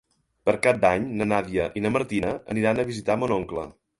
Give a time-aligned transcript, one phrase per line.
[0.49, 3.67] Per Cap d'Any na Nàdia i na Martina aniran a visitar mon oncle.